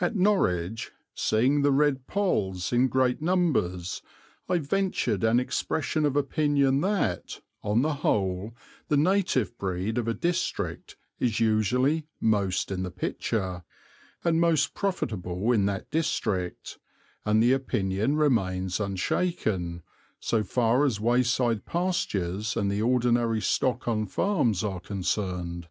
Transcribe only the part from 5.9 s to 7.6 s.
of opinion that,